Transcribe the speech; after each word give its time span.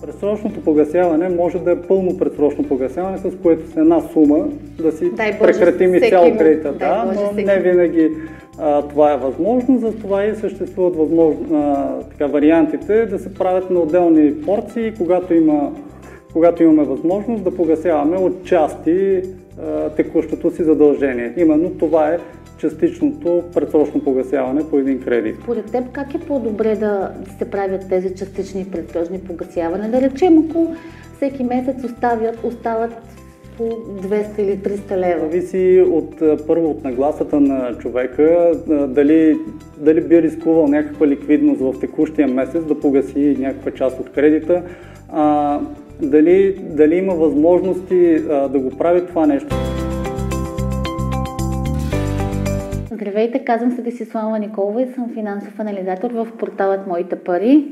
Предсрочното 0.00 0.60
погасяване 0.60 1.28
може 1.28 1.58
да 1.58 1.72
е 1.72 1.82
пълно 1.82 2.18
предсрочно 2.18 2.68
погасяване, 2.68 3.18
с 3.18 3.30
което 3.42 3.70
с 3.70 3.76
една 3.76 4.00
сума 4.00 4.48
да 4.82 4.92
си 4.92 5.10
Дай 5.16 5.38
прекратим 5.38 5.94
изцяло 5.94 6.36
кредита. 6.36 6.72
Да, 6.72 7.04
Боже, 7.04 7.20
но 7.36 7.42
не 7.42 7.58
винаги 7.58 8.10
а, 8.58 8.82
това 8.82 9.12
е 9.12 9.16
възможно, 9.16 9.78
затова 9.78 10.24
и 10.24 10.34
съществуват 10.34 10.96
възможно, 10.96 11.56
а, 11.56 11.86
така, 12.10 12.26
вариантите 12.26 13.06
да 13.06 13.18
се 13.18 13.34
правят 13.34 13.70
на 13.70 13.80
отделни 13.80 14.40
порции, 14.40 14.92
когато, 14.98 15.34
има, 15.34 15.72
когато 16.32 16.62
имаме 16.62 16.84
възможност 16.84 17.44
да 17.44 17.54
погасяваме 17.54 18.16
от 18.16 18.44
части 18.44 19.22
текущото 19.96 20.50
си 20.50 20.64
задължение. 20.64 21.32
Именно 21.36 21.70
това 21.70 22.08
е 22.08 22.18
частичното 22.58 23.42
предсрочно 23.54 24.04
погасяване 24.04 24.70
по 24.70 24.78
един 24.78 25.00
кредит. 25.00 25.36
Според 25.42 25.72
теб 25.72 25.92
как 25.92 26.14
е 26.14 26.18
по-добре 26.18 26.76
да 26.76 27.10
се 27.38 27.50
правят 27.50 27.88
тези 27.88 28.14
частични 28.14 28.66
предсрочни 28.72 29.20
погасяване? 29.20 29.88
Да 29.88 30.00
речем, 30.00 30.46
ако 30.50 30.74
всеки 31.16 31.44
месец 31.44 31.84
оставят, 31.84 32.44
остават 32.44 32.94
по 33.56 33.64
200 33.64 34.38
или 34.38 34.58
300 34.58 34.96
лева. 34.96 35.20
Зависи 35.20 35.84
от 35.90 36.22
първо 36.46 36.70
от 36.70 36.84
нагласата 36.84 37.40
на 37.40 37.78
човека, 37.78 38.52
дали, 38.88 39.38
дали 39.78 40.00
би 40.00 40.22
рискувал 40.22 40.66
някаква 40.66 41.06
ликвидност 41.06 41.60
в 41.60 41.74
текущия 41.80 42.28
месец 42.28 42.64
да 42.64 42.80
погаси 42.80 43.36
някаква 43.38 43.70
част 43.70 44.00
от 44.00 44.12
кредита, 44.12 44.62
а, 45.08 45.60
дали, 46.02 46.52
дали 46.52 46.94
има 46.94 47.14
възможности 47.14 48.14
а, 48.30 48.48
да 48.48 48.58
го 48.58 48.70
прави 48.78 49.06
това 49.06 49.26
нещо. 49.26 49.56
Здравейте, 52.92 53.44
казвам 53.44 53.70
се 53.70 53.82
Десислава 53.82 54.38
Николова 54.38 54.82
и 54.82 54.92
съм 54.92 55.10
финансов 55.14 55.60
анализатор 55.60 56.10
в 56.10 56.28
порталът 56.38 56.86
Моите 56.86 57.16
пари. 57.16 57.64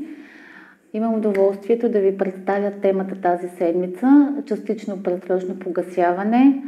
Имам 0.93 1.15
удоволствието 1.15 1.89
да 1.89 1.99
ви 1.99 2.17
представя 2.17 2.71
темата 2.81 3.15
тази 3.21 3.47
седмица– 3.47 4.33
частично 4.45 5.03
предсрочно 5.03 5.59
погасяване. 5.59 6.63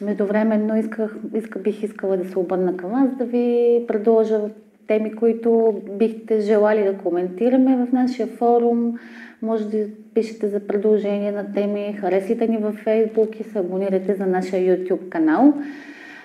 Междувременно 0.00 0.76
исках, 0.76 1.16
иска, 1.34 1.58
бих 1.58 1.82
искала 1.82 2.16
да 2.16 2.28
се 2.28 2.38
обърна 2.38 2.76
към 2.76 2.90
вас, 2.90 3.08
да 3.18 3.24
ви 3.24 3.80
предложа 3.88 4.40
теми, 4.86 5.14
които 5.14 5.82
бихте 5.90 6.40
желали 6.40 6.84
да 6.84 6.98
коментираме 6.98 7.76
в 7.76 7.92
нашия 7.92 8.26
форум. 8.26 8.98
Може 9.42 9.68
да 9.68 9.86
пишете 10.14 10.48
за 10.48 10.60
предложения 10.60 11.32
на 11.32 11.52
теми, 11.52 11.96
харесайте 12.00 12.48
ни 12.48 12.56
във 12.56 12.84
Facebook 12.84 13.40
и 13.40 13.44
се 13.44 13.58
абонирайте 13.58 14.14
за 14.14 14.26
нашия 14.26 14.78
YouTube 14.78 15.08
канал. 15.08 15.54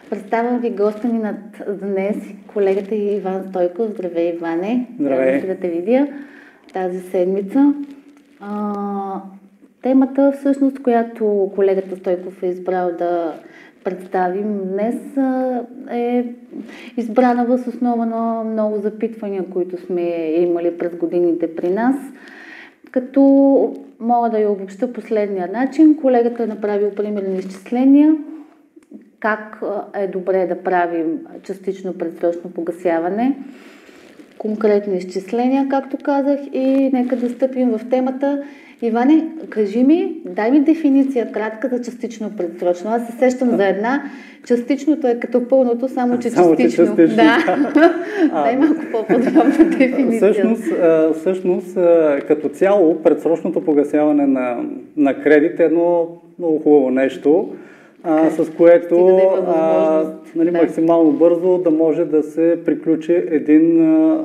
Представям 0.10 0.60
ви 0.60 0.70
госта 0.70 1.08
ни 1.08 1.20
над 1.20 1.36
днес, 1.82 2.18
колегата 2.48 2.96
Иван 2.96 3.44
Стойков. 3.50 3.92
Здравей, 3.92 4.30
Иване! 4.30 4.88
Здравей. 5.00 5.42
Се 5.42 5.48
да 5.48 5.56
те 5.56 5.70
видя 5.70 6.08
тази 6.74 7.00
седмица. 7.00 7.74
А, 8.40 9.22
темата, 9.82 10.34
всъщност, 10.40 10.84
която 10.84 11.52
колегата 11.56 11.96
Стойков 11.96 12.44
е 12.44 12.48
избрал 12.48 12.92
да 12.98 13.34
представим 13.83 14.59
днес, 14.63 14.95
е 15.91 16.25
избрана 16.97 17.45
въз 17.45 17.67
основа 17.67 18.05
на 18.05 18.44
много 18.44 18.77
запитвания, 18.77 19.45
които 19.53 19.85
сме 19.85 20.02
имали 20.31 20.77
през 20.77 20.95
годините 20.95 21.55
при 21.55 21.69
нас. 21.69 21.95
Като 22.91 23.22
мога 24.00 24.30
да 24.30 24.39
я 24.39 24.52
обобща 24.52 24.94
последния 24.94 25.50
начин, 25.53 25.97
колегата 26.02 26.44
е 26.44 26.47
направил 26.47 26.91
примерни 26.91 27.38
изчисления, 27.38 28.16
как 29.19 29.61
е 29.95 30.07
добре 30.07 30.47
да 30.47 30.63
правим 30.63 31.19
частично 31.44 31.94
предсрочно 31.94 32.50
погасяване, 32.50 33.38
конкретни 34.38 34.97
изчисления, 34.97 35.67
както 35.69 35.97
казах, 36.03 36.39
и 36.53 36.89
нека 36.94 37.16
да 37.16 37.30
стъпим 37.30 37.69
в 37.69 37.89
темата. 37.89 38.44
Иване, 38.81 39.25
кажи 39.49 39.84
ми, 39.84 40.13
дай 40.25 40.51
ми 40.51 40.59
дефиниция 40.59 41.31
кратка 41.31 41.67
за 41.67 41.81
частично 41.81 42.31
предсрочно. 42.38 42.90
Аз 42.90 43.07
се 43.07 43.12
сещам 43.12 43.50
за 43.50 43.67
една. 43.67 44.03
Частичното 44.47 45.07
е 45.07 45.19
като 45.19 45.47
пълното, 45.47 45.88
само 45.88 46.19
че 46.19 46.29
Само 46.29 46.56
че 46.56 46.63
частично. 46.63 46.85
частично, 46.85 47.16
Да. 47.16 47.38
А. 48.31 48.44
дай 48.44 48.56
малко 48.56 48.81
по-подробна 48.91 49.78
дефиниция. 49.78 50.34
Всъщност, 50.34 50.63
всъщност 51.16 51.78
като 52.28 52.50
цяло, 52.50 53.03
предсрочното 53.03 53.66
погасяване 53.66 54.28
на, 54.28 54.57
на 54.97 55.22
кредит 55.22 55.59
е 55.59 55.63
едно 55.63 56.07
много 56.39 56.59
хубаво 56.59 56.89
нещо, 56.89 57.50
а, 58.04 58.30
с 58.30 58.50
което 58.50 59.18
а, 59.48 60.04
нали, 60.36 60.52
да. 60.52 60.62
максимално 60.62 61.12
бързо 61.12 61.58
да 61.58 61.72
може 61.72 62.06
да 62.06 62.24
се 62.24 62.60
приключи 62.66 63.24
един 63.32 63.82
а, 63.82 64.24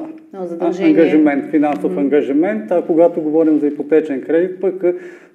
ангажимент, 0.80 1.50
финансов 1.50 1.96
ангажимент, 1.96 2.70
а 2.70 2.82
когато 2.82 3.20
говорим 3.20 3.58
за 3.58 3.66
ипотечен 3.66 4.22
кредит, 4.22 4.60
пък 4.60 4.84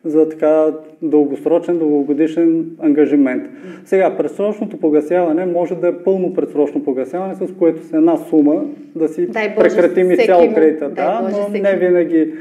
за 0.06 0.30
така 0.30 0.66
дългосрочен, 1.02 1.78
дългогодишен 1.78 2.66
ангажимент. 2.80 3.44
Сега, 3.86 4.18
предсрочното 4.18 4.78
погасяване 4.78 5.46
може 5.46 5.76
да 5.76 5.88
е 5.88 5.94
пълно 5.94 6.34
предсрочно 6.34 6.84
погасяване, 6.84 7.36
с 7.36 7.48
което 7.60 7.84
с 7.84 7.94
една 7.94 8.18
сума 8.18 8.66
да 8.96 9.08
си 9.08 9.28
Дай 9.28 9.56
Боже, 9.56 9.70
прекратим 9.70 10.12
изцяло 10.12 10.54
кредита. 10.54 10.90
Да, 10.90 11.30
но 11.32 11.60
не 11.60 11.76
винаги 11.76 12.34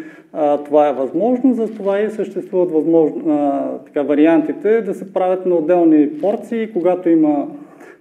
това 0.65 0.89
е 0.89 0.93
възможно, 0.93 1.55
затова 1.55 2.01
и 2.01 2.11
съществуват 2.11 2.71
възможно, 2.71 3.23
а, 3.29 3.69
така, 3.79 4.03
вариантите 4.03 4.81
да 4.81 4.95
се 4.95 5.13
правят 5.13 5.47
на 5.47 5.55
отделни 5.55 6.21
порции, 6.21 6.73
когато, 6.73 7.09
има, 7.09 7.49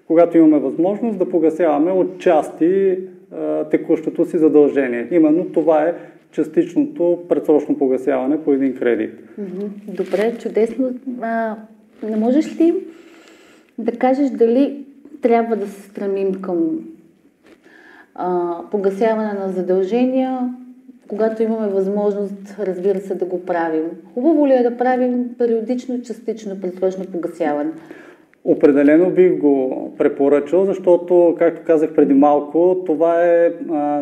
когато 0.08 0.38
имаме 0.38 0.60
възможност 0.60 1.20
да 1.20 1.30
погасяваме 1.30 1.92
от 1.92 2.20
части 2.20 2.98
а, 3.32 3.64
текущото 3.64 4.26
си 4.26 4.38
задължение. 4.38 5.08
Именно 5.12 5.46
това 5.46 5.84
е 5.84 5.94
частичното 6.32 7.20
предсрочно 7.30 7.78
погасяване 7.78 8.44
по 8.44 8.54
един 8.54 8.76
кредит. 8.76 9.14
Добре, 9.88 10.38
чудесно. 10.40 10.90
А, 11.22 11.56
не 12.04 12.16
можеш 12.16 12.60
ли 12.60 12.76
да 13.78 13.92
кажеш 13.92 14.30
дали 14.30 14.86
трябва 15.22 15.56
да 15.56 15.68
се 15.68 15.82
стремим 15.82 16.42
към 16.42 16.80
а, 18.16 18.58
погасяване 18.72 19.34
на 19.34 19.50
задължения, 19.50 20.54
когато 21.08 21.44
имаме 21.44 21.68
възможност, 21.68 22.56
разбира 22.60 23.00
се, 23.00 23.16
да 23.16 23.26
го 23.26 23.46
правим? 23.46 23.84
Хубаво 24.14 24.48
ли 24.48 24.54
е 24.54 24.64
да 24.64 24.78
правим 24.78 25.30
периодично, 25.38 26.02
частично 26.02 26.62
предсрочно 26.62 27.06
погасяване? 27.06 27.70
Определено 28.44 29.10
бих 29.10 29.38
го 29.38 29.92
препоръчал, 29.98 30.66
защото, 30.66 31.36
както 31.40 31.62
казах 31.66 31.94
преди 31.94 32.14
малко, 32.14 32.84
това 32.86 33.26
е 33.26 33.52
а, 33.72 34.02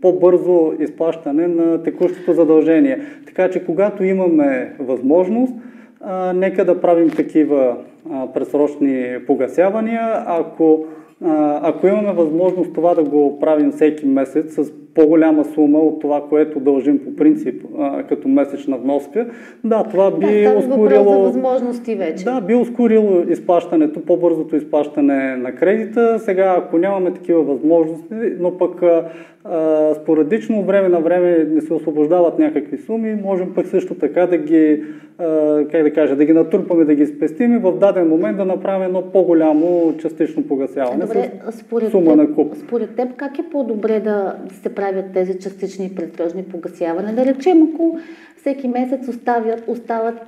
по-бързо 0.00 0.72
изплащане 0.80 1.48
на 1.48 1.82
текущото 1.82 2.32
задължение. 2.32 3.00
Така 3.26 3.50
че, 3.50 3.64
когато 3.64 4.04
имаме 4.04 4.74
възможност, 4.78 5.54
а, 6.00 6.32
нека 6.32 6.64
да 6.64 6.80
правим 6.80 7.10
такива 7.10 7.76
а, 8.10 8.32
пресрочни 8.32 9.16
погасявания. 9.26 10.24
Ако, 10.26 10.84
а, 11.24 11.60
ако 11.62 11.86
имаме 11.86 12.12
възможност 12.12 12.74
това 12.74 12.94
да 12.94 13.02
го 13.02 13.38
правим 13.40 13.72
всеки 13.72 14.06
месец 14.06 14.54
с 14.54 14.72
по-голяма 14.94 15.44
сума 15.44 15.78
от 15.78 16.00
това, 16.00 16.22
което 16.28 16.60
дължим 16.60 16.98
по 16.98 17.16
принцип 17.16 17.64
а, 17.78 18.02
като 18.02 18.28
месечна 18.28 18.78
вноска, 18.78 19.26
да, 19.64 19.84
това 19.84 20.10
би 20.10 20.42
да, 20.42 20.48
въпрос 20.48 20.64
за 20.64 20.70
ускорило 20.70 21.22
възможности 21.22 21.94
вече. 21.94 22.24
да, 22.24 22.40
би 22.40 22.54
ускорило 22.54 23.22
изплащането, 23.28 24.00
по-бързото 24.00 24.56
изплащане 24.56 25.36
на 25.36 25.52
кредита. 25.52 26.18
Сега, 26.18 26.54
ако 26.58 26.78
нямаме 26.78 27.14
такива 27.14 27.42
възможности, 27.42 28.14
но 28.40 28.58
пък 28.58 28.82
а, 28.82 29.08
а, 29.44 29.94
спорадично, 29.94 30.62
време 30.62 30.88
на 30.88 31.00
време 31.00 31.46
не 31.50 31.60
се 31.60 31.74
освобождават 31.74 32.38
някакви 32.38 32.78
суми, 32.78 33.14
можем 33.14 33.54
пък 33.54 33.66
също 33.66 33.94
така 33.94 34.26
да 34.26 34.36
ги, 34.36 34.82
а, 35.18 35.64
как 35.70 35.82
да 35.82 35.92
кажа, 35.92 36.16
да 36.16 36.24
ги 36.24 36.32
натрупаме, 36.32 36.84
да 36.84 36.94
ги 36.94 37.06
спестим 37.06 37.56
и 37.56 37.58
в 37.58 37.78
даден 37.78 38.08
момент 38.08 38.36
да 38.36 38.44
направим 38.44 38.82
едно 38.82 39.02
по-голямо 39.02 39.94
частично 39.98 40.42
погасяване 40.42 41.00
Добре, 41.00 41.30
според 41.50 41.90
сума 41.90 42.10
теб, 42.10 42.16
на 42.16 42.34
куп. 42.34 42.54
според 42.56 42.96
теб 42.96 43.16
как 43.16 43.38
е 43.38 43.42
по-добре 43.52 44.00
да 44.00 44.36
се 44.62 44.74
правят 44.80 45.12
тези 45.12 45.38
частични 45.38 45.86
и 45.86 45.94
предсрочни 45.94 46.42
погасяване? 46.42 47.12
Да 47.12 47.24
речем, 47.24 47.68
ако 47.74 47.98
всеки 48.36 48.68
месец 48.68 49.08
оставят, 49.08 49.64
остават 49.68 50.20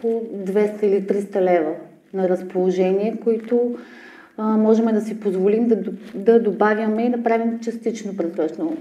по 0.00 0.08
200 0.08 0.84
или 0.84 1.02
300 1.02 1.40
лева 1.40 1.72
на 2.14 2.28
разположение, 2.28 3.16
които 3.24 3.74
а, 4.36 4.56
можем 4.56 4.86
да 4.86 5.00
си 5.00 5.20
позволим 5.20 5.68
да, 5.68 5.76
да 6.14 6.42
добавяме 6.42 7.02
и 7.02 7.10
да 7.10 7.22
правим 7.22 7.60
частично 7.60 8.16
предсрочно 8.16 8.76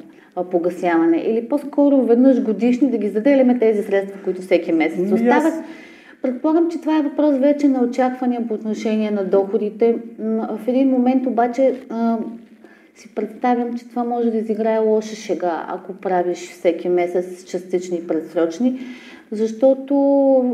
погасяване. 0.51 1.17
Или 1.17 1.47
по-скоро 1.49 2.01
веднъж 2.01 2.43
годишни 2.43 2.91
да 2.91 2.97
ги 2.97 3.09
заделяме 3.09 3.59
тези 3.59 3.83
средства, 3.83 4.19
които 4.23 4.41
всеки 4.41 4.71
месец 4.71 4.99
Ми, 4.99 5.05
аз- 5.05 5.13
остават. 5.13 5.53
Предполагам, 6.21 6.71
че 6.71 6.81
това 6.81 6.97
е 6.97 7.01
въпрос 7.01 7.37
вече 7.37 7.67
на 7.67 7.83
очаквания 7.83 8.47
по 8.47 8.53
отношение 8.53 9.11
на 9.11 9.23
доходите. 9.25 9.95
В 10.19 10.59
един 10.67 10.89
момент 10.89 11.25
обаче 11.25 11.73
си 12.99 13.09
представям, 13.15 13.77
че 13.77 13.89
това 13.89 14.03
може 14.03 14.31
да 14.31 14.37
изиграе 14.37 14.79
лоша 14.79 15.15
шега, 15.15 15.65
ако 15.67 15.93
правиш 15.93 16.49
всеки 16.51 16.89
месец 16.89 17.43
частични 17.43 17.97
и 17.97 18.07
предсрочни, 18.07 18.79
защото 19.31 19.95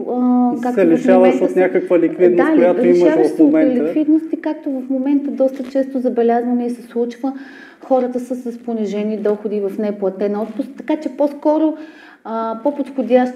а, 0.09 0.56
Се 0.56 0.62
както 0.63 0.81
в 0.81 0.86
лишаваш 0.86 1.15
момента 1.15 1.45
от 1.45 1.51
се- 1.51 1.59
някаква 1.59 2.00
ликвидност, 2.00 2.50
да, 2.50 2.56
която 2.56 2.86
имаш 2.86 3.15
в 3.15 3.27
се 3.27 3.33
от 3.33 3.39
момента. 3.39 3.83
ликвидност 3.83 4.25
и 4.33 4.42
както 4.42 4.69
в 4.71 4.89
момента 4.89 5.31
доста 5.31 5.63
често 5.63 6.00
забелязваме 6.00 6.65
и 6.65 6.69
се 6.69 6.81
случва, 6.81 7.33
хората 7.81 8.19
са 8.19 8.36
с 8.36 8.57
понижени 8.57 9.18
доходи 9.18 9.62
в 9.62 9.71
неплатен 9.80 10.39
отпуск, 10.39 10.69
така 10.77 10.95
че 10.95 11.09
по-скоро 11.09 11.74
по-подходящ 12.63 13.33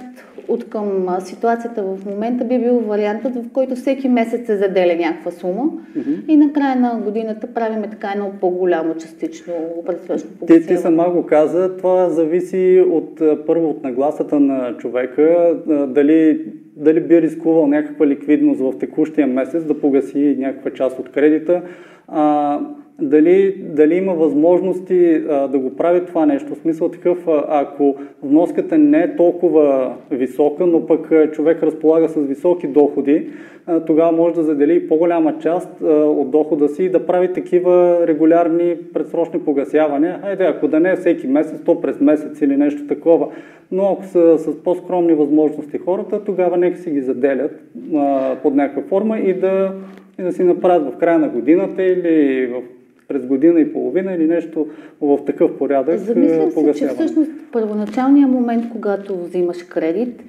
от 0.47 0.69
към 0.69 1.07
ситуацията 1.19 1.83
в 1.83 2.05
момента 2.05 2.45
би 2.45 2.59
бил 2.59 2.79
вариантът, 2.79 3.35
в 3.35 3.49
който 3.53 3.75
всеки 3.75 4.09
месец 4.09 4.45
се 4.45 4.57
заделя 4.57 4.95
някаква 4.95 5.31
сума 5.31 5.63
mm-hmm. 5.97 6.25
и 6.27 6.37
на 6.37 6.53
края 6.53 6.75
на 6.75 6.99
годината 7.03 7.47
правиме 7.53 7.89
така 7.89 8.11
едно 8.15 8.31
по-голямо 8.41 8.95
частично 8.95 9.53
предсрочно 9.85 10.29
погасяване. 10.39 10.67
Ти, 10.67 10.75
ти 10.75 10.81
сама 10.81 11.09
го 11.09 11.25
каза, 11.25 11.77
това 11.77 12.09
зависи 12.09 12.85
от 12.91 13.21
първо 13.47 13.69
от 13.69 13.83
нагласата 13.83 14.39
на 14.39 14.77
човека, 14.77 15.55
дали, 15.87 16.45
дали 16.75 16.99
би 16.99 17.21
рискувал 17.21 17.67
някаква 17.67 18.07
ликвидност 18.07 18.59
в 18.59 18.77
текущия 18.79 19.27
месец 19.27 19.63
да 19.63 19.79
погаси 19.79 20.35
някаква 20.39 20.71
част 20.71 20.99
от 20.99 21.11
кредита. 21.11 21.61
А, 22.07 22.59
дали, 23.01 23.55
дали 23.59 23.95
има 23.95 24.13
възможности 24.13 25.23
а, 25.29 25.47
да 25.47 25.59
го 25.59 25.75
прави 25.75 26.05
това 26.05 26.25
нещо. 26.25 26.55
В 26.55 26.57
смисъл 26.57 26.89
такъв, 26.89 27.17
ако 27.47 27.95
вноската 28.23 28.77
не 28.77 28.99
е 28.99 29.15
толкова 29.15 29.95
висока, 30.11 30.65
но 30.65 30.85
пък 30.85 31.11
а, 31.11 31.31
човек 31.31 31.63
разполага 31.63 32.09
с 32.09 32.15
високи 32.15 32.67
доходи, 32.67 33.27
а, 33.65 33.79
тогава 33.79 34.11
може 34.11 34.35
да 34.35 34.43
задели 34.43 34.87
по-голяма 34.87 35.37
част 35.39 35.81
а, 35.81 35.85
от 35.95 36.31
дохода 36.31 36.69
си 36.69 36.83
и 36.83 36.89
да 36.89 37.05
прави 37.05 37.33
такива 37.33 38.07
регулярни 38.07 38.75
предсрочни 38.93 39.39
погасявания. 39.39 40.19
Айде, 40.23 40.43
ако 40.43 40.67
да 40.67 40.79
не 40.79 40.91
е 40.91 40.95
всеки 40.95 41.27
месец, 41.27 41.61
то 41.65 41.81
през 41.81 41.99
месец 41.99 42.41
или 42.41 42.57
нещо 42.57 42.87
такова. 42.87 43.27
Но 43.71 43.91
ако 43.91 44.03
са 44.03 44.37
с 44.37 44.63
по-скромни 44.63 45.13
възможности 45.13 45.77
хората, 45.77 46.23
тогава 46.23 46.57
нека 46.57 46.77
си 46.77 46.91
ги 46.91 47.01
заделят 47.01 47.51
а, 47.95 48.35
под 48.43 48.55
някаква 48.55 48.81
форма 48.81 49.19
и 49.19 49.33
да, 49.33 49.71
и 50.19 50.23
да 50.23 50.31
си 50.31 50.43
направят 50.43 50.93
в 50.93 50.97
края 50.97 51.19
на 51.19 51.29
годината 51.29 51.83
или 51.83 52.47
в 52.47 52.78
през 53.09 53.25
година 53.25 53.59
и 53.59 53.73
половина 53.73 54.13
или 54.13 54.27
нещо 54.27 54.67
в 55.01 55.19
такъв 55.25 55.57
порядък 55.57 55.99
Замислям 55.99 56.51
се, 56.51 56.73
че 56.73 56.87
всъщност 56.87 57.31
първоначалният 57.51 58.31
момент, 58.31 58.65
когато 58.71 59.23
взимаш 59.23 59.63
кредит, 59.63 60.23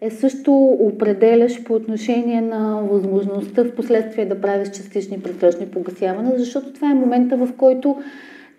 е 0.00 0.10
също 0.10 0.54
определяш 0.80 1.64
по 1.64 1.74
отношение 1.74 2.40
на 2.40 2.82
възможността 2.90 3.64
в 3.64 3.74
последствие 3.74 4.26
да 4.26 4.40
правиш 4.40 4.68
частични 4.68 5.20
предсрочни 5.20 5.66
погасявания, 5.66 6.38
защото 6.38 6.72
това 6.72 6.90
е 6.90 6.94
момента, 6.94 7.36
в 7.36 7.48
който 7.56 7.96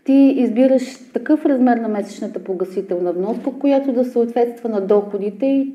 ти 0.03 0.33
избираш 0.38 0.83
такъв 1.13 1.45
размер 1.45 1.77
на 1.77 1.88
месечната 1.88 2.39
погасителна 2.39 3.13
вноска, 3.13 3.51
която 3.59 3.91
да 3.94 4.06
съответства 4.06 4.69
на 4.69 4.81
доходите 4.81 5.45
и 5.45 5.73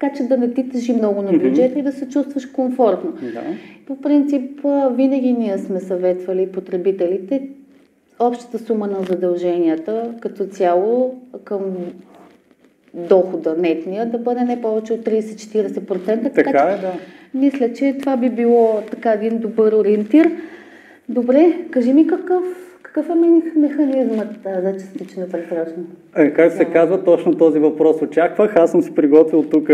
така 0.00 0.16
че 0.16 0.22
да 0.22 0.36
не 0.36 0.54
ти 0.54 0.68
тежи 0.68 0.92
много 0.92 1.22
на 1.22 1.32
бюджета 1.32 1.74
mm-hmm. 1.74 1.78
и 1.78 1.82
да 1.82 1.92
се 1.92 2.08
чувстваш 2.08 2.46
комфортно. 2.46 3.12
Да. 3.12 3.42
По 3.86 4.00
принцип, 4.00 4.60
винаги 4.90 5.32
ние 5.32 5.58
сме 5.58 5.80
съветвали 5.80 6.52
потребителите 6.52 7.48
общата 8.18 8.58
сума 8.58 8.86
на 8.86 9.02
задълженията 9.02 10.14
като 10.20 10.46
цяло 10.46 11.20
към 11.44 11.60
дохода 12.94 13.56
нетния 13.58 14.06
да 14.06 14.18
бъде 14.18 14.44
не 14.44 14.60
повече 14.60 14.92
от 14.92 15.00
30-40%. 15.00 16.22
Така, 16.22 16.32
така 16.32 16.58
е, 16.58 16.78
да. 16.78 16.92
Мисля, 17.34 17.72
че 17.72 17.96
това 18.00 18.16
би 18.16 18.30
било 18.30 18.82
така 18.90 19.12
един 19.12 19.38
добър 19.38 19.72
ориентир. 19.72 20.30
Добре, 21.08 21.54
кажи 21.70 21.92
ми 21.92 22.06
какъв 22.06 22.44
какъв 22.96 23.16
е 23.16 23.58
механизмът 23.58 24.28
за 24.62 24.72
частично 24.72 25.26
предсрочно? 25.32 25.84
Е, 26.16 26.30
как 26.30 26.52
се 26.52 26.64
казва, 26.64 27.04
точно 27.04 27.34
този 27.34 27.58
въпрос 27.58 28.02
очаквах. 28.02 28.56
Аз 28.56 28.70
съм 28.70 28.82
си 28.82 28.94
приготвил 28.94 29.42
тук 29.42 29.70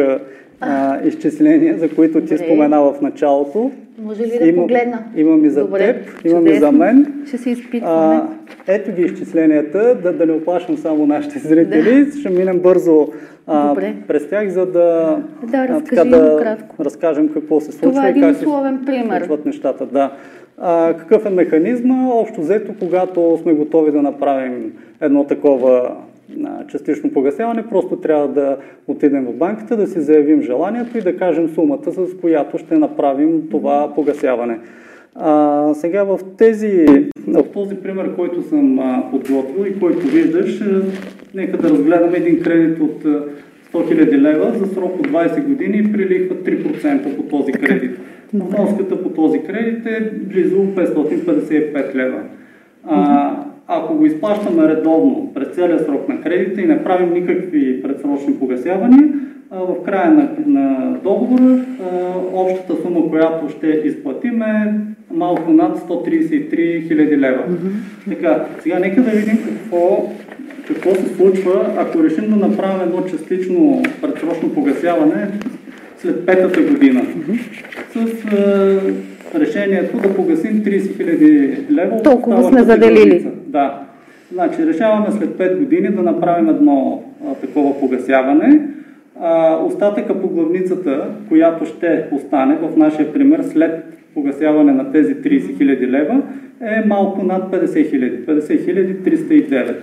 изчисления, 1.05 1.79
за 1.79 1.89
които 1.89 2.21
ти 2.21 2.35
Добре. 2.35 2.39
спомена 2.39 2.81
в 2.81 3.01
началото. 3.03 3.71
Може 3.99 4.23
ли 4.23 4.39
да 4.39 4.47
Има, 4.47 4.63
погледна? 4.63 4.99
Имам 5.17 5.45
и 5.45 5.51
за 5.51 5.61
Добре, 5.61 6.05
теб, 6.05 6.27
имам 6.27 6.47
и 6.47 6.59
за 6.59 6.73
мен. 6.73 7.23
Ще 7.27 7.39
се 7.39 7.51
изпитваме. 7.51 8.17
А, 8.17 8.27
ето 8.69 8.93
ги 8.93 9.03
изчисленията, 9.03 9.95
да, 10.03 10.13
да 10.13 10.27
не 10.27 10.33
оплашвам 10.33 10.77
само 10.77 11.07
нашите 11.07 11.39
зрители. 11.39 12.05
Да. 12.05 12.19
Ще 12.19 12.31
минем 12.31 12.59
бързо 12.59 13.09
а, 13.47 13.75
през 14.09 14.29
тях, 14.29 14.49
за 14.49 14.67
да, 14.67 15.19
да, 15.43 15.67
а, 15.71 15.81
така, 15.81 16.05
да 16.05 16.57
разкажем 16.81 17.29
какво 17.29 17.61
се 17.61 17.73
случва 17.73 17.91
Това 17.91 18.07
е 18.07 18.11
един 18.11 18.23
и 18.23 18.27
как 18.27 18.37
условен 18.37 18.83
пример. 18.87 19.19
случват 19.21 19.47
нещата. 19.47 19.87
Да. 19.87 20.13
А, 20.59 20.95
какъв 20.99 21.27
е 21.27 21.31
механизма? 21.31 22.09
Общо 22.15 22.41
взето, 22.41 22.75
когато 22.79 23.39
сме 23.43 23.53
готови 23.53 23.93
да 23.93 24.03
направим 24.03 24.73
едно 25.01 25.25
такова 25.25 25.97
а, 26.45 26.67
частично 26.67 27.13
погасяване, 27.13 27.69
просто 27.71 27.97
трябва 27.97 28.29
да 28.29 28.57
отидем 28.87 29.25
в 29.25 29.33
банката, 29.33 29.77
да 29.77 29.87
си 29.87 30.01
заявим 30.01 30.43
желанието 30.43 30.99
и 30.99 31.03
да 31.03 31.17
кажем 31.17 31.49
сумата, 31.49 31.93
с 31.93 32.21
която 32.21 32.59
ще 32.59 32.79
направим 32.79 33.43
това 33.51 33.93
погасяване. 33.95 34.59
А, 35.15 35.75
сега 35.75 36.05
в, 36.05 36.21
тези, 36.39 36.87
в 37.29 37.45
този 37.53 37.75
пример, 37.75 38.17
който 38.17 38.43
съм 38.43 38.79
а, 38.79 39.11
подготвил 39.11 39.67
и 39.67 39.81
който 39.81 40.07
виждаш, 40.07 40.61
а, 40.61 40.83
нека 41.35 41.57
да 41.57 41.71
разгледаме 41.71 42.17
един 42.17 42.43
кредит 42.43 42.81
от 42.81 43.05
100 43.05 43.29
000 43.73 44.19
лева 44.19 44.53
за 44.59 44.67
срок 44.67 44.99
от 44.99 45.09
20 45.09 45.45
години 45.45 45.93
при 45.93 46.09
лихва 46.09 46.37
3% 46.37 47.17
по 47.17 47.23
този 47.23 47.53
кредит. 47.53 47.99
Вноската 48.35 49.03
по 49.03 49.09
този 49.09 49.39
кредит 49.39 49.87
е 49.87 50.11
близо 50.15 50.57
555 50.57 51.95
лева. 51.95 52.21
А, 52.85 53.37
ако 53.69 53.95
го 53.95 54.07
изплащаме 54.07 54.69
редовно 54.69 55.31
през 55.35 55.49
целия 55.49 55.79
срок 55.79 56.09
на 56.09 56.21
кредита 56.21 56.61
и 56.61 56.67
не 56.67 56.85
правим 56.85 57.13
никакви 57.13 57.83
предсрочни 57.83 58.39
погасявания, 58.39 59.09
в 59.51 59.85
края 59.85 60.11
на, 60.11 60.29
на 60.47 60.97
договора 61.05 61.59
общата 62.33 62.83
сума, 62.83 63.11
която 63.11 63.49
ще 63.49 63.67
изплатим 63.67 64.43
е 64.43 64.75
малко 65.11 65.53
над 65.53 65.79
133 65.79 66.53
000 66.53 67.17
лева. 67.17 67.43
Mm-hmm. 67.49 68.09
Така, 68.09 68.47
сега 68.61 68.79
нека 68.79 69.03
да 69.03 69.11
видим 69.11 69.39
какво, 69.45 70.11
какво 70.69 70.95
се 70.95 71.15
случва, 71.15 71.75
ако 71.79 72.05
решим 72.05 72.31
да 72.31 72.37
направим 72.37 72.83
едно 72.83 73.05
частично 73.11 73.83
предсрочно 74.03 74.55
погасяване 74.55 75.29
след 76.03 76.27
петата 76.27 76.63
година 76.63 77.03
с 77.93 77.97
а, 77.97 78.81
решението 79.35 79.97
да 79.97 80.15
погасим 80.15 80.51
30 80.51 80.81
000 80.81 81.71
лева. 81.71 82.03
Толкова 82.03 82.45
сме 82.45 82.63
заделили. 82.63 83.27
Да. 83.47 83.83
Значи, 84.33 84.67
решаваме 84.67 85.11
след 85.11 85.31
5 85.31 85.59
години 85.59 85.89
да 85.89 86.03
направим 86.03 86.49
едно 86.49 87.03
а, 87.27 87.35
такова 87.35 87.81
погасяване. 87.81 88.61
А, 89.21 89.57
остатъка 89.57 90.21
по 90.21 90.29
главницата, 90.29 91.07
която 91.29 91.67
ще 91.67 92.07
остане 92.13 92.55
в 92.55 92.77
нашия 92.77 93.13
пример 93.13 93.43
след 93.43 93.85
погасяване 94.15 94.73
на 94.73 94.93
тези 94.93 95.15
30 95.15 95.57
000 95.57 95.87
лева, 95.87 96.23
е 96.61 96.89
малко 96.89 97.23
над 97.23 97.53
50 97.53 97.65
000. 97.65 98.25
50 98.25 98.97
309. 98.97 99.75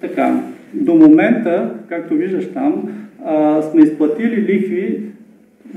Така, 0.00 0.40
до 0.74 0.94
момента, 0.94 1.70
както 1.88 2.14
виждаш 2.14 2.52
там, 2.52 2.88
а, 3.24 3.62
сме 3.62 3.82
изплатили 3.82 4.42
лихви 4.42 5.00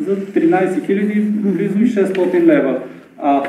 за 0.01 0.15
13 0.15 0.69
000 0.69 1.21
близо 1.29 1.79
и 1.79 1.87
600 1.87 2.43
лева. 2.43 2.79
А 3.17 3.43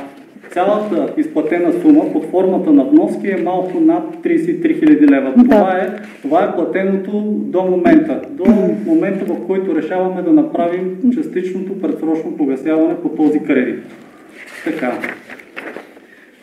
цялата 0.50 1.12
изплатена 1.16 1.72
сума 1.82 2.12
под 2.12 2.30
формата 2.30 2.72
на 2.72 2.84
вноски 2.84 3.30
е 3.30 3.42
малко 3.44 3.80
над 3.80 4.16
33 4.24 4.84
000 4.84 5.10
лева. 5.10 5.32
Да. 5.36 5.44
Това, 5.44 5.78
е, 5.78 5.88
това 6.22 6.44
е 6.44 6.54
платеното 6.54 7.10
до 7.26 7.62
момента. 7.62 8.20
До 8.30 8.44
момента, 8.86 9.24
в 9.24 9.46
който 9.46 9.76
решаваме 9.76 10.22
да 10.22 10.32
направим 10.32 10.96
частичното 11.14 11.80
предсрочно 11.80 12.36
погасяване 12.36 12.94
по 13.02 13.08
този 13.08 13.38
кредит. 13.38 13.82
Така. 14.64 14.98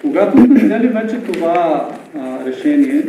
Когато 0.02 0.38
сме 0.38 0.60
взели 0.60 0.88
вече 0.88 1.18
това 1.18 1.90
а, 2.20 2.46
решение 2.46 3.04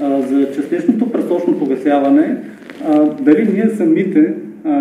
а, 0.00 0.20
за 0.20 0.52
частичното 0.54 1.12
предсрочно 1.12 1.58
погасяване, 1.58 2.36
а, 2.84 3.00
дали 3.04 3.52
ние 3.52 3.68
самите 3.68 4.34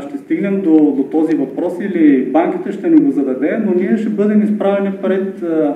ще 0.08 0.18
стигнем 0.18 0.62
до, 0.62 0.94
до 0.98 1.04
този 1.04 1.36
въпрос 1.36 1.74
или 1.82 2.26
банката 2.26 2.72
ще 2.72 2.90
ни 2.90 2.96
го 2.96 3.12
зададе, 3.12 3.60
но 3.66 3.74
ние 3.76 3.98
ще 3.98 4.10
бъдем 4.10 4.44
изправени 4.44 4.92
пред 5.02 5.44
а, 5.44 5.76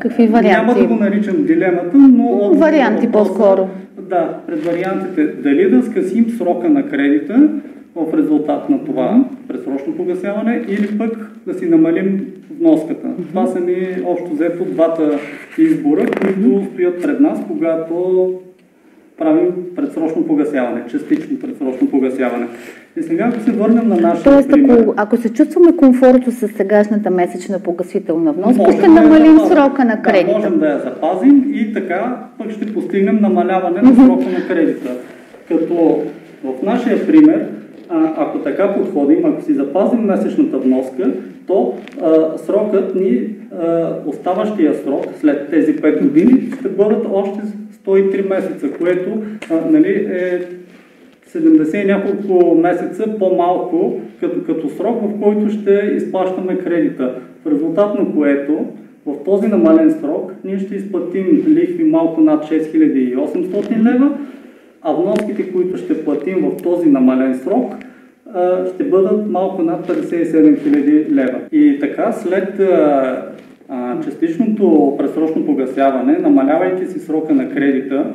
Какви 0.00 0.26
варианти? 0.26 0.56
Няма 0.56 0.74
да 0.74 0.86
го 0.86 0.94
наричам 0.94 1.44
дилемата, 1.44 1.98
но... 1.98 2.52
Варианти 2.54 3.06
въпроса, 3.06 3.28
по-скоро. 3.32 3.68
Да, 3.98 4.38
пред 4.46 4.64
вариантите. 4.64 5.26
Дали 5.26 5.70
да 5.70 5.82
скъсим 5.82 6.30
срока 6.30 6.68
на 6.68 6.88
кредита 6.88 7.48
в 7.94 8.14
резултат 8.14 8.70
на 8.70 8.84
това 8.84 9.24
предсрочно 9.48 9.96
погасяване 9.96 10.62
или 10.68 10.98
пък 10.98 11.30
да 11.46 11.54
си 11.54 11.66
намалим 11.66 12.26
вноската. 12.60 13.06
Mm-hmm. 13.06 13.28
Това 13.28 13.46
са 13.46 13.60
ни 13.60 13.86
общо 14.04 14.30
взето 14.30 14.64
двата 14.64 15.18
избора, 15.58 16.06
които 16.20 16.64
стоят 16.72 17.02
пред 17.02 17.20
нас, 17.20 17.42
когато 17.48 18.34
правим 19.18 19.52
предсрочно 19.76 20.26
погасяване, 20.26 20.82
частично 20.90 21.38
предсрочно 21.38 21.90
погасяване. 21.90 22.46
И 23.00 23.02
сега, 23.02 23.30
ако 23.34 23.40
се 23.40 23.52
върнем 23.52 23.88
на 23.88 23.96
нашия 23.96 24.24
Тоест, 24.24 24.50
пример, 24.50 24.78
ако, 24.78 24.94
ако 24.96 25.16
се 25.16 25.32
чувстваме 25.32 25.76
комфортно 25.76 26.32
с 26.32 26.48
сегашната 26.48 27.10
месечна 27.10 27.58
погасителна 27.58 28.32
вноска, 28.32 28.72
ще 28.72 28.88
намалим 28.88 29.36
да 29.36 29.46
срока 29.46 29.84
на 29.84 30.02
кредита. 30.02 30.32
Да, 30.32 30.38
можем 30.38 30.58
да 30.58 30.66
я 30.66 30.78
запазим 30.78 31.44
и 31.54 31.72
така 31.72 32.16
пък 32.38 32.50
ще 32.50 32.74
постигнем 32.74 33.18
намаляване 33.20 33.82
на 33.82 33.94
срока 33.94 34.24
на 34.24 34.46
кредита. 34.48 34.90
Като 35.48 36.02
в 36.44 36.62
нашия 36.62 37.06
пример, 37.06 37.46
а, 37.88 38.12
ако 38.16 38.38
така 38.38 38.74
подходим, 38.74 39.24
ако 39.24 39.42
си 39.42 39.54
запазим 39.54 40.00
месечната 40.00 40.58
вноска, 40.58 41.12
то 41.46 41.74
а, 42.02 42.38
срокът 42.38 42.94
ни, 42.94 43.28
а, 43.62 43.92
оставащия 44.06 44.74
срок 44.74 45.06
след 45.20 45.50
тези 45.50 45.76
5 45.76 46.02
години, 46.02 46.52
ще 46.60 46.68
бъдат 46.68 47.06
още 47.12 47.40
103 47.86 48.28
месеца, 48.28 48.70
което 48.78 49.22
а, 49.50 49.70
нали, 49.70 49.92
е 50.10 50.40
70 51.34 51.86
няколко 51.86 52.54
месеца 52.54 53.04
по-малко 53.18 54.00
като, 54.20 54.44
като 54.44 54.68
срок, 54.68 55.02
в 55.02 55.20
който 55.20 55.50
ще 55.50 55.92
изплащаме 55.96 56.58
кредита. 56.58 57.14
В 57.44 57.52
резултат 57.52 57.98
на 57.98 58.14
което 58.14 58.66
в 59.06 59.14
този 59.24 59.48
намален 59.48 59.90
срок 59.90 60.34
ние 60.44 60.58
ще 60.58 60.74
изплатим 60.74 61.44
лихви 61.48 61.84
малко 61.84 62.20
над 62.20 62.44
6800 62.44 63.92
лева, 63.92 64.10
а 64.82 64.92
вноските, 64.92 65.52
които 65.52 65.76
ще 65.76 66.04
платим 66.04 66.50
в 66.50 66.62
този 66.62 66.88
намален 66.88 67.34
срок, 67.34 67.74
ще 68.74 68.84
бъдат 68.84 69.30
малко 69.30 69.62
над 69.62 69.86
57 69.88 70.58
000 70.58 71.10
лева. 71.10 71.38
И 71.52 71.78
така, 71.80 72.12
след 72.12 72.60
частичното 74.04 74.94
пресрочно 74.98 75.46
погасяване, 75.46 76.18
намалявайки 76.18 76.86
си 76.86 76.98
срока 76.98 77.34
на 77.34 77.50
кредита, 77.50 78.06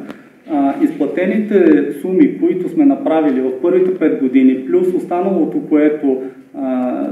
изплатените 0.82 1.88
суми, 2.02 2.40
които 2.40 2.70
сме 2.70 2.86
направили 2.86 3.42
в 3.42 3.62
първите 3.62 3.92
5 3.92 4.20
години, 4.20 4.66
плюс 4.66 4.88
останалото, 4.88 5.62
което 5.70 6.24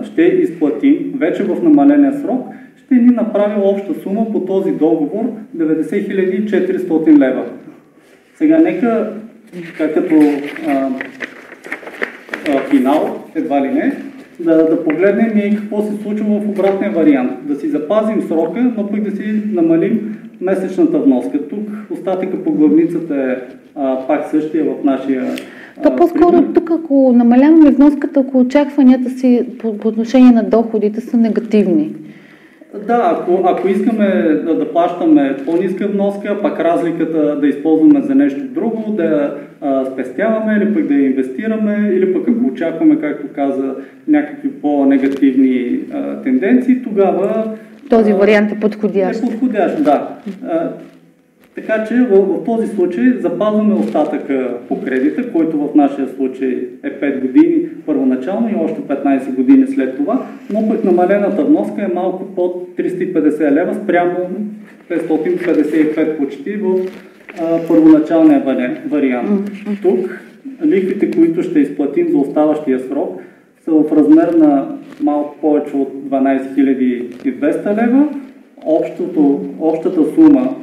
ще 0.03 0.21
изплатим 0.21 1.13
вече 1.17 1.43
в 1.43 1.63
намаления 1.63 2.13
срок, 2.13 2.47
ще 2.85 2.95
ни 2.95 3.09
направи 3.09 3.61
обща 3.63 3.93
сума 4.03 4.31
по 4.31 4.39
този 4.39 4.71
договор 4.71 5.31
90 5.57 6.45
400 6.45 7.17
лева. 7.17 7.45
Сега 8.35 8.57
нека, 8.57 9.11
като 9.77 10.15
а, 10.67 10.89
а, 12.49 12.59
финал, 12.69 13.23
едва 13.35 13.61
ли 13.61 13.69
не, 13.69 13.97
да, 14.43 14.69
да 14.69 14.83
погледнем 14.83 15.37
и 15.37 15.55
какво 15.55 15.81
се 15.81 16.03
случва 16.03 16.25
в 16.25 16.49
обратния 16.49 16.91
вариант. 16.91 17.31
Да 17.43 17.55
си 17.55 17.69
запазим 17.69 18.21
срока, 18.21 18.71
но 18.77 18.87
пък 18.87 19.01
да 19.01 19.15
си 19.15 19.41
намалим 19.53 20.15
месечната 20.41 20.99
вноска. 20.99 21.47
Тук 21.47 21.69
остатъка 21.91 22.43
по 22.43 22.51
главницата 22.51 23.15
е 23.15 23.35
а, 23.75 24.07
пак 24.07 24.27
същия 24.27 24.63
в 24.63 24.83
нашия 24.83 25.23
то 25.83 25.95
по-скоро 25.95 26.41
тук, 26.53 26.71
ако 26.71 27.13
намаляваме 27.15 27.71
вноската, 27.71 28.19
ако 28.19 28.39
очакванията 28.39 29.09
си 29.09 29.45
по, 29.59 29.77
по 29.77 29.87
отношение 29.87 30.31
на 30.31 30.43
доходите 30.43 31.01
са 31.01 31.17
негативни. 31.17 31.95
Да, 32.87 33.17
ако, 33.17 33.41
ако 33.45 33.67
искаме 33.67 34.07
да, 34.45 34.55
да 34.55 34.71
плащаме 34.71 35.37
по-ниска 35.45 35.87
вноска, 35.87 36.41
пак 36.41 36.59
разликата 36.59 37.39
да 37.39 37.47
използваме 37.47 38.01
за 38.01 38.15
нещо 38.15 38.41
друго, 38.43 38.91
да 38.91 39.35
а, 39.63 39.85
спестяваме 39.85 40.53
или 40.53 40.73
пък 40.73 40.87
да 40.87 40.93
инвестираме, 40.93 41.89
или 41.93 42.13
пък 42.13 42.27
ако 42.27 42.47
очакваме, 42.47 42.99
както 42.99 43.27
каза, 43.35 43.75
някакви 44.07 44.51
по-негативни 44.51 45.79
а, 45.93 46.21
тенденции, 46.21 46.83
тогава... 46.83 47.51
Този 47.89 48.13
вариант 48.13 48.51
е 48.51 48.59
подходящ. 48.59 49.19
Е 49.19 49.25
подходящ, 49.25 49.83
да. 49.83 50.07
А, 50.47 50.69
така 51.55 51.85
че 51.85 51.95
в, 51.95 52.15
в 52.15 52.43
този 52.45 52.67
случай 52.67 53.13
запазваме 53.19 53.73
остатъка 53.73 54.57
по 54.67 54.81
кредита, 54.81 55.31
който 55.31 55.57
в 55.57 55.75
нашия 55.75 56.07
случай 56.07 56.67
е 56.83 56.89
5 56.89 57.21
години 57.21 57.55
първоначално 57.85 58.49
и 58.49 58.55
още 58.55 58.81
15 58.81 59.35
години 59.35 59.67
след 59.67 59.97
това, 59.97 60.25
но 60.53 60.69
пък 60.69 60.83
намалената 60.83 61.45
вноска 61.45 61.81
е 61.81 61.93
малко 61.93 62.35
под 62.35 62.67
350 62.77 63.51
лева 63.51 63.75
спрямо 63.75 64.17
555 64.89 66.17
почти 66.17 66.55
в 66.55 66.79
а, 67.41 67.67
първоначалния 67.67 68.43
вариант. 68.89 69.51
Тук 69.81 70.19
лихвите, 70.65 71.11
които 71.11 71.43
ще 71.43 71.59
изплатим 71.59 72.09
за 72.09 72.17
оставащия 72.17 72.79
срок, 72.79 73.21
са 73.65 73.71
в 73.71 73.91
размер 73.91 74.33
на 74.33 74.67
малко 75.01 75.35
повече 75.41 75.75
от 75.75 75.93
12 76.09 76.55
200 77.23 77.83
лева. 77.83 78.07
Общото, 78.65 79.41
общата 79.59 80.03
сума 80.15 80.55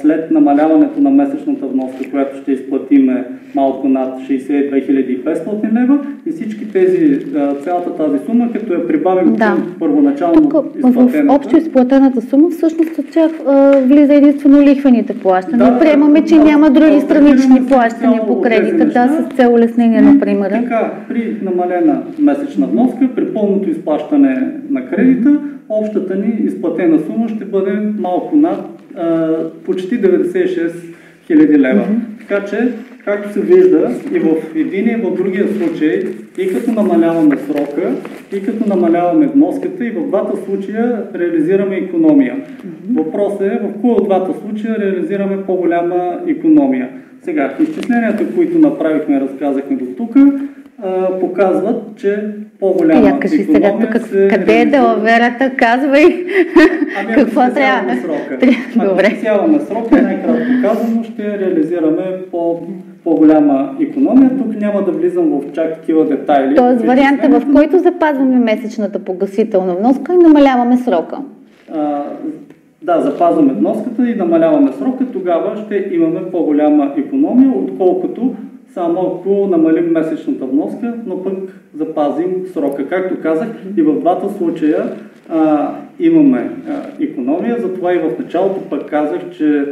след 0.00 0.30
намаляването 0.30 1.00
на 1.00 1.10
месечната 1.10 1.66
вноска, 1.66 2.10
която 2.10 2.36
ще 2.36 2.52
изплатиме 2.52 3.24
малко 3.54 3.88
над 3.88 4.20
62 4.20 5.24
500 5.24 5.82
лева 5.82 5.98
и 6.26 6.30
всички 6.30 6.72
тези, 6.72 7.18
цялата 7.62 7.96
тази 7.96 8.18
сума, 8.26 8.52
като 8.52 8.72
я 8.72 8.86
прибавим 8.86 9.32
да. 9.32 9.44
към 9.44 9.74
първоначално 9.78 10.34
Тук, 10.34 10.66
изплатената. 10.76 11.32
В 11.32 11.36
общо 11.36 11.56
изплатената 11.56 12.22
сума 12.22 12.50
всъщност 12.50 12.98
от 12.98 13.10
тях 13.10 13.30
влиза 13.82 14.14
единствено 14.14 14.62
лихвените 14.62 15.18
плащания. 15.18 15.72
Да, 15.72 15.78
Приемаме, 15.78 16.24
че 16.24 16.34
да, 16.34 16.44
няма 16.44 16.70
други 16.70 17.00
странични 17.00 17.66
плащания 17.66 18.26
по 18.26 18.40
кредита, 18.40 18.86
да, 18.86 19.08
с 19.08 19.36
цел 19.36 19.54
улеснение, 19.54 20.00
например. 20.00 20.50
Така, 20.50 20.92
при 21.08 21.36
намалена 21.42 22.02
месечна 22.18 22.66
вноска, 22.66 23.08
при 23.14 23.34
пълното 23.34 23.70
изплащане 23.70 24.52
на 24.70 24.86
кредита, 24.86 25.40
общата 25.68 26.14
ни 26.14 26.36
изплатена 26.44 26.98
сума 26.98 27.28
ще 27.28 27.44
бъде 27.44 27.80
малко 27.98 28.36
над 28.36 28.73
а, 28.96 29.36
почти 29.64 30.00
96 30.00 30.72
хиляди 31.26 31.58
лева. 31.58 31.80
Mm-hmm. 31.80 32.18
Така 32.28 32.44
че, 32.44 32.72
както 33.04 33.32
се 33.32 33.40
вижда, 33.40 33.90
и 34.14 34.18
в 34.18 34.36
един 34.56 34.88
и 34.88 34.96
в 34.96 35.14
другия 35.14 35.48
случай, 35.48 36.02
и 36.38 36.48
като 36.48 36.72
намаляваме 36.72 37.36
срока, 37.36 37.92
и 38.32 38.42
като 38.42 38.68
намаляваме 38.68 39.26
вноската, 39.26 39.86
и 39.86 39.90
в 39.90 40.06
двата 40.06 40.44
случая 40.44 41.02
реализираме 41.14 41.76
економия. 41.76 42.36
Въпросът 42.94 43.40
е 43.40 43.60
в 43.62 43.80
кой 43.80 43.90
от 43.90 44.04
двата 44.04 44.34
случая 44.40 44.78
реализираме 44.78 45.46
по-голяма 45.46 46.20
економия. 46.26 46.88
Сега, 47.22 47.54
изчисленията, 47.60 48.34
които 48.34 48.58
направихме, 48.58 49.20
разказахме 49.20 49.76
до 49.76 49.84
тук, 49.84 50.16
показват, 51.20 51.82
че 51.96 52.24
по-голяма 52.60 53.06
Я 53.06 53.20
кажи 53.20 53.44
сега 53.44 53.72
тук, 53.80 54.06
се... 54.06 54.28
къде 54.28 54.60
е 54.60 54.66
делаверата, 54.66 55.50
казвай 55.56 56.26
ами, 56.98 57.14
какво 57.14 57.40
трябва. 57.54 57.94
Срока. 57.96 58.38
Добре. 58.88 59.06
Ако 59.06 59.20
сяваме 59.20 59.60
срока, 59.60 60.02
най-кратко 60.02 60.50
казано, 60.62 61.04
ще 61.04 61.38
реализираме 61.38 62.02
по 62.30 62.60
по-голяма 63.04 63.76
економия. 63.80 64.30
Тук 64.38 64.60
няма 64.60 64.82
да 64.82 64.92
влизам 64.92 65.40
в 65.40 65.52
чак 65.52 65.74
такива 65.74 66.04
детайли. 66.04 66.54
Тоест 66.54 66.84
варианта, 66.84 67.28
в 67.28 67.52
който 67.54 67.78
запазваме 67.78 68.36
месечната 68.36 68.98
погасителна 68.98 69.74
вноска 69.74 70.14
и 70.14 70.16
намаляваме 70.16 70.76
срока. 70.76 71.18
А, 71.74 72.02
да, 72.82 73.00
запазваме 73.00 73.52
вноската 73.52 74.10
и 74.10 74.14
намаляваме 74.14 74.72
срока, 74.72 75.06
тогава 75.12 75.56
ще 75.56 75.88
имаме 75.90 76.20
по-голяма 76.32 76.92
економия, 76.96 77.52
отколкото 77.56 78.34
само 78.74 79.00
ако 79.00 79.46
намалим 79.46 79.84
месечната 79.84 80.46
вноска, 80.46 80.94
но 81.06 81.22
пък 81.22 81.34
запазим 81.76 82.46
срока. 82.52 82.88
Както 82.88 83.22
казах, 83.22 83.48
и 83.76 83.82
в 83.82 84.00
двата 84.00 84.30
случая 84.38 84.92
а, 85.28 85.74
имаме 86.00 86.50
а, 86.68 87.04
економия, 87.04 87.56
затова 87.60 87.94
и 87.94 87.98
в 87.98 88.18
началото 88.18 88.60
пък 88.70 88.90
казах, 88.90 89.20
че 89.36 89.66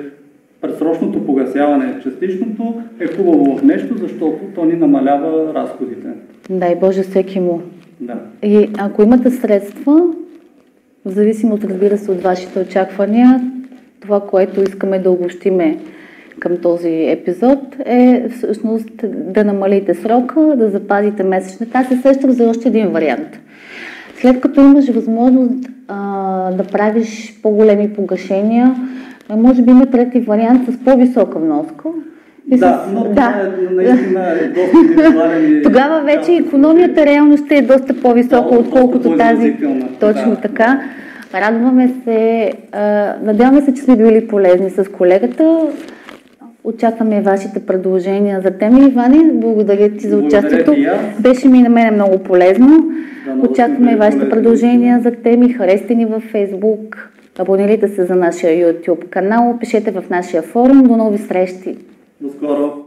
предсрочното 0.61 1.27
погасяване, 1.27 2.01
частичното, 2.03 2.83
е 3.01 3.07
хубаво 3.07 3.57
в 3.57 3.63
нещо, 3.63 3.97
защото 3.97 4.39
то 4.55 4.65
ни 4.65 4.73
намалява 4.73 5.55
разходите. 5.55 6.09
Дай 6.51 6.77
Боже 6.77 7.03
всеки 7.03 7.41
му. 7.41 7.63
Да. 8.01 8.17
И 8.43 8.69
ако 8.79 9.03
имате 9.03 9.31
средства, 9.31 10.07
в 11.05 11.11
зависимост, 11.11 11.65
разбира 11.65 11.99
се, 11.99 12.11
от 12.11 12.23
вашите 12.23 12.59
очаквания, 12.59 13.41
това, 14.01 14.21
което 14.21 14.63
искаме 14.63 14.99
да 14.99 15.11
обобщиме 15.11 15.79
към 16.43 16.57
този 16.57 17.05
епизод 17.09 17.59
е 17.87 18.29
всъщност 18.37 18.91
да 19.05 19.45
намалите 19.45 19.95
срока, 19.95 20.41
да 20.57 20.69
запазите 20.69 21.23
месечната. 21.23 21.79
Аз 21.79 21.89
се 21.89 21.97
сещам 21.97 22.31
за 22.31 22.49
още 22.49 22.69
един 22.69 22.89
вариант. 22.89 23.41
След 24.17 24.41
като 24.41 24.61
имаш 24.61 24.89
възможност 24.89 25.69
а, 25.89 26.51
да 26.51 26.65
правиш 26.65 27.41
по-големи 27.43 27.93
погашения, 27.93 28.75
може 29.31 29.63
би 29.63 29.71
има 29.71 29.87
трети 29.87 30.21
вариант 30.21 30.73
с 30.73 30.85
по-висока 30.85 31.39
вноска. 31.39 31.89
И 32.51 32.59
да, 32.59 32.85
с... 32.89 32.93
но 32.93 33.05
да. 33.05 33.53
Е, 33.71 33.75
наистина 33.75 34.31
е 34.31 34.49
доста 34.49 35.63
Тогава 35.63 36.01
вече 36.01 36.33
економията 36.33 37.07
реално 37.07 37.37
ще 37.37 37.57
е 37.57 37.63
доста 37.63 38.01
по-висока, 38.01 38.51
да, 38.51 38.59
отколкото 38.59 39.17
тази. 39.17 39.57
Точно 40.01 40.31
да. 40.31 40.41
така. 40.41 40.83
Радваме 41.35 41.95
се, 42.05 42.53
надяваме 43.23 43.63
се, 43.63 43.75
че 43.75 43.83
сме 43.83 43.97
били 43.97 44.29
полезни 44.29 44.71
с 44.71 44.85
колегата. 44.93 45.67
Очакваме 46.65 47.23
вашите 47.23 47.67
предложения 47.67 48.41
за 48.41 48.51
теми. 48.51 48.87
Иване, 48.87 49.33
благодаря 49.33 49.97
ти 49.97 50.09
за 50.09 50.17
участието. 50.17 50.75
Беше 51.21 51.49
ми 51.49 51.63
на 51.63 51.69
мен 51.69 51.95
много 51.95 52.19
полезно. 52.19 52.69
Да, 53.27 53.49
Очакваме 53.49 53.97
вашите 53.97 54.31
предложения 54.31 55.01
за 55.01 55.11
теми. 55.11 55.53
Харесте 55.53 55.95
ни 55.95 56.07
във 56.07 56.23
Facebook. 56.33 56.97
Абонирайте 57.39 57.89
се 57.89 58.05
за 58.07 58.15
нашия 58.15 58.51
YouTube 58.75 59.09
канал. 59.09 59.57
Пишете 59.61 59.91
в 59.91 60.05
нашия 60.11 60.43
форум. 60.43 60.83
До 60.83 60.97
нови 60.97 61.19
срещи. 61.19 61.79
До 62.21 62.31
скоро. 62.37 62.83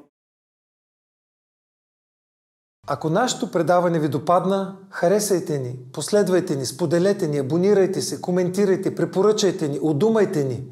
Ако 2.88 3.10
нашето 3.10 3.52
предаване 3.52 4.00
ви 4.00 4.08
допадна, 4.08 4.76
харесайте 4.90 5.60
ни, 5.60 5.76
последвайте 5.94 6.56
ни, 6.56 6.66
споделете 6.66 7.28
ни, 7.28 7.38
абонирайте 7.38 8.02
се, 8.02 8.22
коментирайте, 8.22 8.96
препоръчайте 8.96 9.68
ни, 9.68 9.80
удумайте 9.82 10.44
ни. 10.44 10.64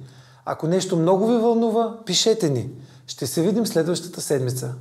Ако 0.45 0.67
нещо 0.67 0.97
много 0.97 1.27
ви 1.27 1.37
вълнува, 1.37 1.97
пишете 2.05 2.49
ни. 2.49 2.69
Ще 3.07 3.27
се 3.27 3.41
видим 3.41 3.65
следващата 3.65 4.21
седмица. 4.21 4.75